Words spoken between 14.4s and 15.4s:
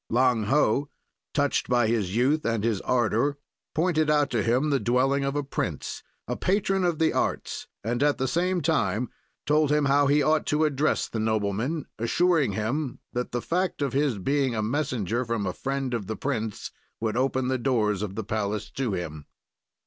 a messenger